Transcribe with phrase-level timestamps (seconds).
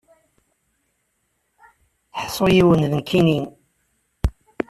[2.21, 3.39] Ḥṣu yiwen ad nekini.